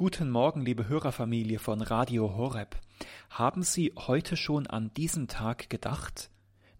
[0.00, 2.74] Guten Morgen, liebe Hörerfamilie von Radio Horeb.
[3.28, 6.30] Haben Sie heute schon an diesen Tag gedacht?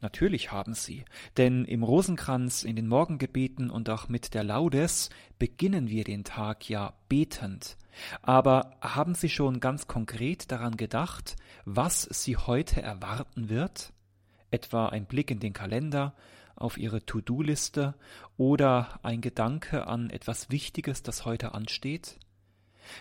[0.01, 1.05] Natürlich haben Sie,
[1.37, 6.71] denn im Rosenkranz, in den Morgengebeten und auch mit der Laudes beginnen wir den Tag
[6.71, 7.77] ja betend.
[8.23, 13.93] Aber haben Sie schon ganz konkret daran gedacht, was Sie heute erwarten wird?
[14.51, 16.15] Etwa ein Blick in den Kalender,
[16.57, 17.97] auf Ihre To-Do-Liste
[18.39, 22.19] oder ein Gedanke an etwas Wichtiges, das heute ansteht?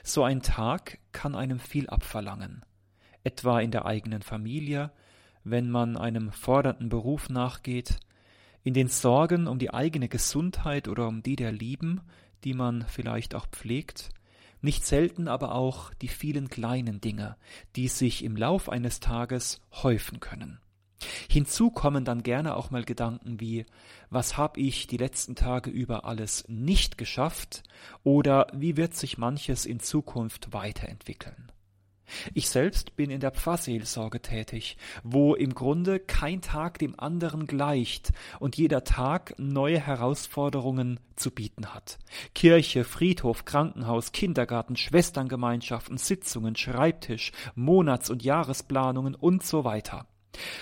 [0.03, 2.63] So ein Tag kann einem viel abverlangen,
[3.23, 4.91] etwa in der eigenen Familie,
[5.43, 7.99] wenn man einem fordernden Beruf nachgeht,
[8.63, 12.01] in den Sorgen um die eigene Gesundheit oder um die der Lieben,
[12.43, 14.09] die man vielleicht auch pflegt,
[14.61, 17.37] nicht selten aber auch die vielen kleinen Dinge,
[17.75, 20.59] die sich im Lauf eines Tages häufen können.
[21.29, 23.65] Hinzu kommen dann gerne auch mal Gedanken wie
[24.09, 27.63] was habe ich die letzten Tage über alles nicht geschafft
[28.03, 31.51] oder wie wird sich manches in Zukunft weiterentwickeln.
[32.33, 38.11] Ich selbst bin in der Pfarrseelsorge tätig, wo im Grunde kein Tag dem anderen gleicht
[38.39, 41.99] und jeder Tag neue Herausforderungen zu bieten hat.
[42.33, 50.07] Kirche, Friedhof, Krankenhaus, Kindergarten, Schwesterngemeinschaften, Sitzungen, Schreibtisch, Monats- und Jahresplanungen und so weiter.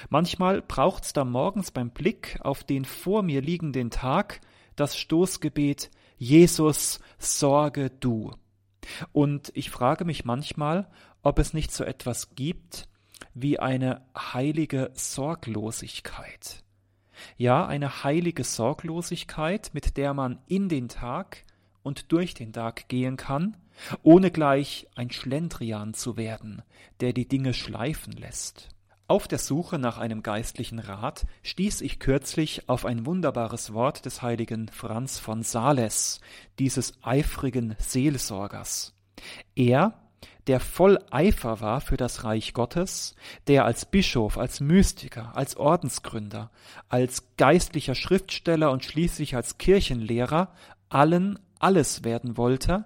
[0.10, 4.42] Manchmal braucht's da morgens beim Blick auf den vor mir liegenden Tag
[4.76, 8.34] das Stoßgebet Jesus, sorge du.
[9.12, 10.90] Und ich frage mich manchmal,
[11.22, 12.88] ob es nicht so etwas gibt
[13.34, 16.64] wie eine heilige Sorglosigkeit.
[17.36, 21.44] Ja, eine heilige Sorglosigkeit, mit der man in den Tag
[21.84, 23.58] und durch den Tag gehen kann,
[24.04, 26.62] ohne gleich ein Schlendrian zu werden,
[27.00, 28.70] der die Dinge schleifen lässt.
[29.10, 34.22] Auf der Suche nach einem geistlichen Rat stieß ich kürzlich auf ein wunderbares Wort des
[34.22, 36.20] heiligen Franz von Sales,
[36.60, 38.94] dieses eifrigen Seelsorgers.
[39.56, 39.94] Er,
[40.48, 43.16] der voll Eifer war für das Reich Gottes,
[43.48, 46.52] der als Bischof, als Mystiker, als Ordensgründer,
[46.90, 50.54] als geistlicher Schriftsteller und schließlich als Kirchenlehrer
[50.90, 52.84] allen alles werden wollte,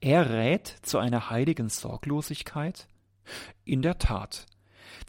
[0.00, 2.88] er rät zu einer heiligen Sorglosigkeit?
[3.64, 4.46] In der Tat,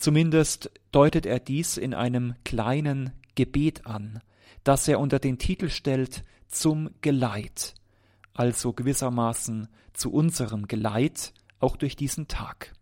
[0.02, 4.20] Zumindest deutet er dies in einem kleinen Gebet an,
[4.64, 7.76] das er unter den Titel stellt Zum Geleit,
[8.34, 12.74] also gewissermaßen zu unserem Geleit auch durch diesen Tag.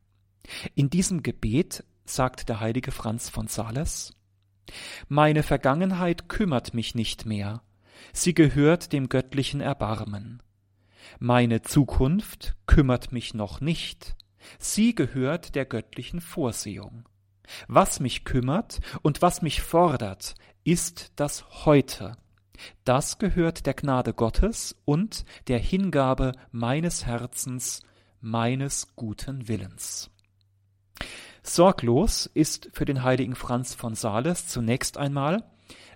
[0.75, 4.13] In diesem Gebet sagt der heilige Franz von Sales
[5.09, 7.61] Meine Vergangenheit kümmert mich nicht mehr,
[8.13, 10.41] sie gehört dem göttlichen Erbarmen.
[11.19, 14.15] Meine Zukunft kümmert mich noch nicht,
[14.57, 17.08] sie gehört der göttlichen Vorsehung.
[17.67, 22.17] Was mich kümmert und was mich fordert, ist das Heute.
[22.83, 27.81] Das gehört der Gnade Gottes und der Hingabe meines Herzens,
[28.21, 30.09] meines guten Willens.
[31.41, 35.43] Sorglos ist für den heiligen Franz von Sales zunächst einmal,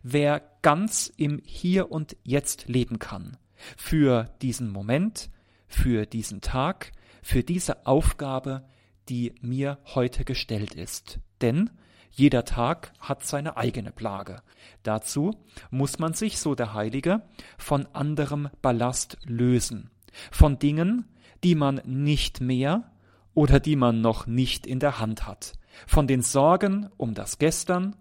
[0.02, 3.38] wer ganz im Hier und Jetzt leben kann,
[3.78, 5.30] für diesen Moment,
[5.68, 8.64] für diesen Tag, für diese Aufgabe,
[9.10, 11.20] die mir heute gestellt ist.
[11.42, 11.70] Denn
[12.12, 14.42] jeder Tag hat seine eigene Plage.
[14.84, 15.32] Dazu
[15.72, 17.24] muss man sich, so der Heilige,
[17.58, 19.90] von anderem Ballast lösen,
[20.32, 21.06] von Dingen,
[21.44, 22.92] die man nicht mehr
[23.34, 25.54] oder die man noch nicht in der Hand hat,
[25.88, 27.96] von den Sorgen um das Gestern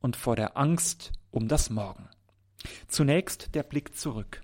[0.00, 2.08] und vor der Angst um das Morgen.
[2.88, 4.40] Zunächst der Blick zurück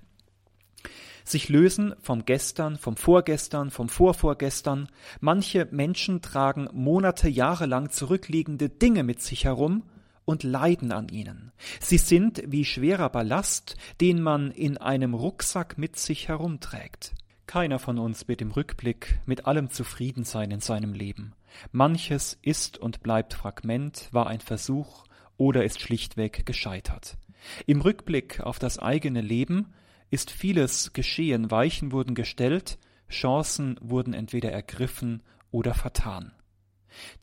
[1.24, 4.88] sich lösen vom Gestern, vom Vorgestern, vom Vorvorgestern.
[5.20, 9.82] Manche Menschen tragen Monate, Jahre lang zurückliegende Dinge mit sich herum
[10.24, 11.52] und leiden an ihnen.
[11.80, 17.14] Sie sind wie schwerer Ballast, den man in einem Rucksack mit sich herumträgt.
[17.46, 21.34] Keiner von uns wird im Rückblick mit allem zufrieden sein in seinem Leben.
[21.72, 25.04] Manches ist und bleibt Fragment, war ein Versuch
[25.36, 27.16] oder ist schlichtweg gescheitert.
[27.66, 29.74] Im Rückblick auf das eigene Leben
[30.14, 32.78] ist vieles geschehen, Weichen wurden gestellt,
[33.10, 36.32] Chancen wurden entweder ergriffen oder vertan.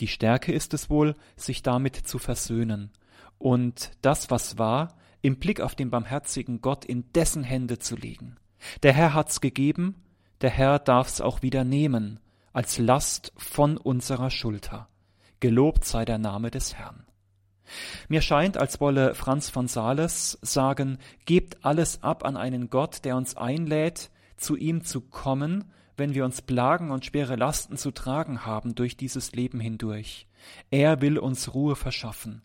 [0.01, 2.91] Die Stärke ist es wohl, sich damit zu versöhnen
[3.37, 8.35] und das, was war, im Blick auf den barmherzigen Gott in dessen Hände zu legen.
[8.83, 9.95] Der Herr hat's gegeben,
[10.41, 12.19] der Herr darf's auch wieder nehmen,
[12.53, 14.89] als Last von unserer Schulter.
[15.39, 17.05] Gelobt sei der Name des Herrn.
[18.07, 23.15] Mir scheint, als wolle Franz von Sales sagen, gebt alles ab an einen Gott, der
[23.15, 25.65] uns einlädt, zu ihm zu kommen,
[25.97, 30.27] wenn wir uns Plagen und schwere Lasten zu tragen haben durch dieses Leben hindurch.
[30.69, 32.41] Er will uns Ruhe verschaffen.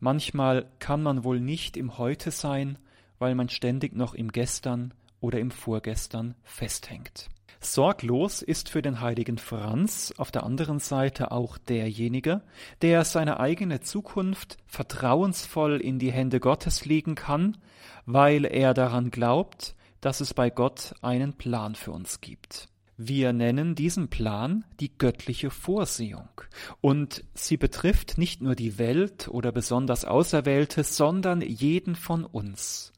[0.00, 2.78] Manchmal kann man wohl nicht im Heute sein,
[3.18, 7.28] weil man ständig noch im Gestern oder im Vorgestern festhängt.
[7.60, 12.42] Sorglos ist für den heiligen Franz auf der anderen Seite auch derjenige,
[12.82, 17.56] der seine eigene Zukunft vertrauensvoll in die Hände Gottes legen kann,
[18.06, 22.68] weil er daran glaubt, dass es bei Gott einen Plan für uns gibt.
[22.96, 26.28] Wir nennen diesen Plan die göttliche Vorsehung,
[26.80, 32.92] und sie betrifft nicht nur die Welt oder besonders Auserwählte, sondern jeden von uns.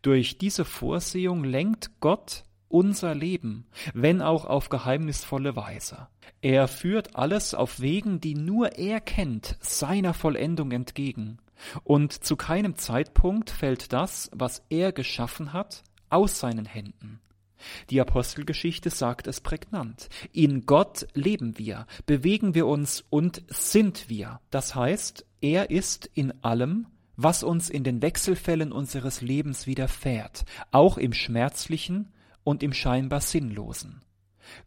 [0.00, 6.08] Durch diese Vorsehung lenkt Gott unser Leben, wenn auch auf geheimnisvolle Weise.
[6.42, 11.38] Er führt alles auf Wegen, die nur er kennt, seiner Vollendung entgegen.
[11.84, 17.20] Und zu keinem Zeitpunkt fällt das, was er geschaffen hat, aus seinen Händen.
[17.90, 20.08] Die Apostelgeschichte sagt es prägnant.
[20.32, 24.40] In Gott leben wir, bewegen wir uns und sind wir.
[24.50, 26.86] Das heißt, er ist in allem,
[27.16, 32.12] was uns in den Wechselfällen unseres Lebens widerfährt, auch im Schmerzlichen
[32.46, 34.02] und im scheinbar Sinnlosen.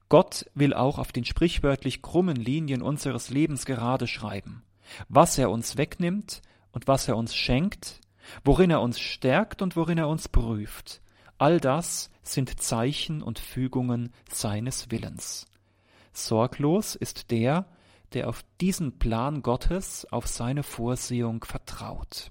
[0.10, 4.64] Gott will auch auf den sprichwörtlich krummen Linien unseres Lebens gerade schreiben.
[5.08, 6.42] Was er uns wegnimmt
[6.74, 8.02] und was er uns schenkt,
[8.44, 11.02] worin er uns stärkt und worin er uns prüft,
[11.38, 15.48] all das sind Zeichen und Fügungen seines Willens.
[16.12, 17.66] Sorglos ist der,
[18.12, 22.30] der auf diesen Plan Gottes, auf seine Vorsehung vertraut.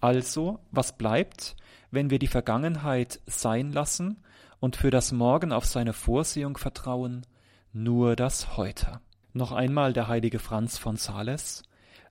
[0.00, 1.56] Also, was bleibt,
[1.90, 4.22] wenn wir die Vergangenheit sein lassen
[4.60, 7.26] und für das Morgen auf seine Vorsehung vertrauen,
[7.72, 9.00] nur das Heute.
[9.32, 11.62] Noch einmal der heilige Franz von Sales.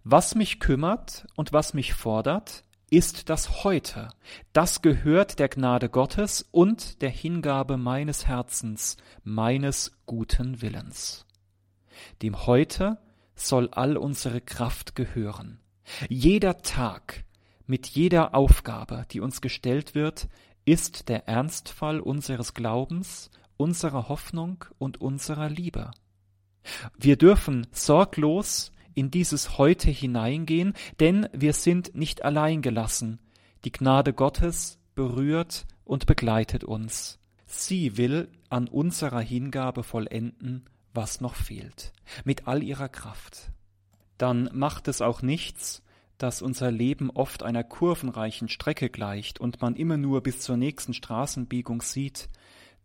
[0.04, 4.10] Was mich kümmert und was mich fordert, ist das Heute.
[4.52, 11.26] Das gehört der Gnade Gottes und der Hingabe meines Herzens, meines guten Willens.
[12.22, 13.00] Dem Heute
[13.36, 15.60] soll all unsere Kraft gehören.
[16.08, 17.24] Jeder Tag,
[17.66, 20.28] mit jeder Aufgabe, die uns gestellt wird,
[20.66, 25.92] ist der Ernstfall unseres Glaubens, unserer Hoffnung und unserer Liebe.
[26.98, 33.20] Wir dürfen sorglos in dieses Heute hineingehen, denn wir sind nicht allein gelassen.
[33.66, 37.20] Die Gnade Gottes berührt und begleitet uns.
[37.46, 41.94] Sie will an unserer Hingabe vollenden, was noch fehlt,
[42.24, 43.52] mit all ihrer Kraft.
[44.18, 45.83] Dann macht es auch nichts,
[46.18, 50.94] dass unser Leben oft einer kurvenreichen Strecke gleicht und man immer nur bis zur nächsten
[50.94, 52.30] Straßenbiegung sieht,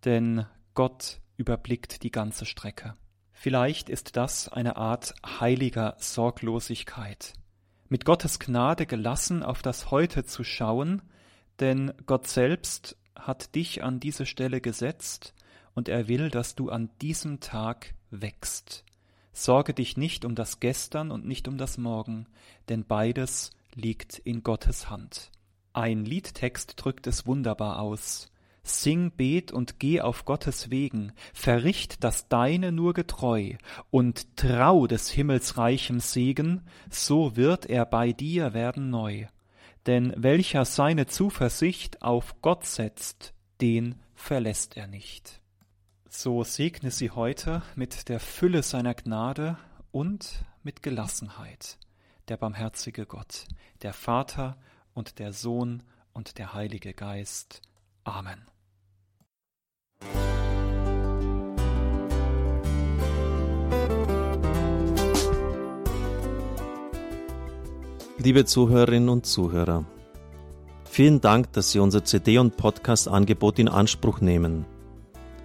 [0.04, 2.94] denn Gott überblickt die ganze Strecke.
[3.32, 7.34] Vielleicht ist das eine Art heiliger Sorglosigkeit,
[7.88, 11.02] mit Gottes Gnade gelassen auf das Heute zu schauen,
[11.60, 15.34] denn Gott selbst hat dich an diese Stelle gesetzt
[15.74, 18.84] und er will, dass du an diesem Tag wächst.
[19.40, 22.26] Sorge dich nicht um das Gestern und nicht um das Morgen,
[22.68, 25.30] denn beides liegt in Gottes Hand.
[25.72, 28.32] Ein Liedtext drückt es wunderbar aus.
[28.64, 33.52] Sing, bet und geh auf Gottes Wegen, verricht das Deine nur getreu
[33.90, 39.26] und trau des Himmels reichem Segen, so wird er bei dir werden neu.
[39.86, 45.40] Denn welcher seine Zuversicht auf Gott setzt, den verlässt er nicht.
[46.10, 49.58] So segne sie heute mit der Fülle seiner Gnade
[49.92, 51.76] und mit Gelassenheit
[52.28, 53.44] der barmherzige Gott,
[53.82, 54.56] der Vater
[54.94, 55.82] und der Sohn
[56.14, 57.60] und der Heilige Geist.
[58.04, 58.46] Amen.
[68.16, 69.84] Liebe Zuhörerinnen und Zuhörer,
[70.84, 74.64] vielen Dank, dass Sie unser CD- und Podcast-Angebot in Anspruch nehmen.